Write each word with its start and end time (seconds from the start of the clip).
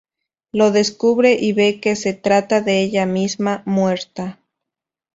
Lo 0.51 0.71
descubre 0.71 1.33
y 1.39 1.53
ve 1.53 1.79
que 1.79 1.95
se 1.95 2.15
trata 2.15 2.59
de 2.61 2.81
ella 2.81 3.05
misma, 3.05 3.61
muerta. 3.67 4.39